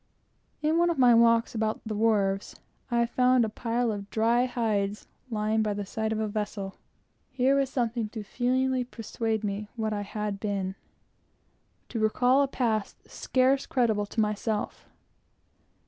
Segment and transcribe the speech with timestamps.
[0.63, 2.55] In one of my walks about the wharves,
[2.89, 6.75] I found a pile of dry hides lying by the side of a vessel.
[7.29, 10.73] Here was something to feelingly persuade me what I had been,
[11.89, 14.89] to recall a past scarce credible to myself.